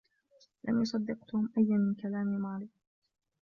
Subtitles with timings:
[0.67, 2.69] لم يصدّق توم أيا من كلام ماري.